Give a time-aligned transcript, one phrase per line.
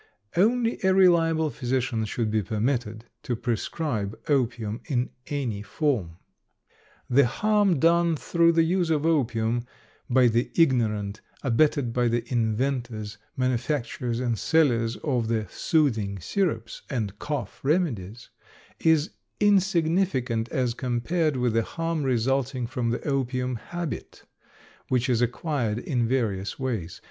[0.35, 6.17] Only a reliable physician should be permitted to prescribe opium in any form.
[7.07, 9.63] The harm done through the use of opium
[10.09, 17.19] by the ignorant, abetted by the "inventors," manufacturers and sellers of the "soothing syrups" and
[17.19, 18.29] "cough remedies,"
[18.79, 24.23] is insignificant as compared with the harm resulting from the opium habit,
[24.89, 26.99] which is acquired in various ways.